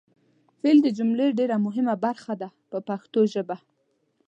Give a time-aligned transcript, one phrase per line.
[0.61, 3.57] فعل د جملې ډېره مهمه برخه ده په پښتو ژبه.